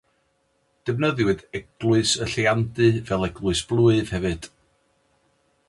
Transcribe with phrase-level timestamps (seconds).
[0.87, 4.49] Defnyddiwyd eglwys y lleiandy fel eglwys blwyf hefyd.